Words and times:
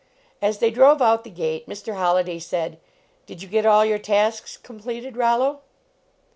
As 0.41 0.57
they 0.57 0.71
drove 0.71 0.99
out 0.99 1.23
the 1.23 1.29
gate 1.29 1.69
Mr. 1.69 1.93
Holliday 1.93 2.39
said: 2.39 2.79
"Did 3.27 3.43
you 3.43 3.47
get 3.47 3.67
all 3.67 3.85
your 3.85 3.99
tasks 3.99 4.57
completed, 4.57 5.15
Rollo?" 5.15 5.59